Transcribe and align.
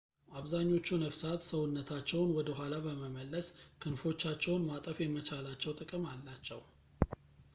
አብዛኞቹ 0.37 0.87
ነፍሳት 1.01 1.41
ሰውነታቸውን 1.49 2.33
ወደኋላ 2.37 2.73
በመመለስ 2.85 3.47
ክንፎቻቸውን 3.83 4.65
ማጠፍ 4.71 4.99
የመቻላቸው 5.05 5.75
ጥቅም 5.81 6.05
አላቸው 6.13 6.61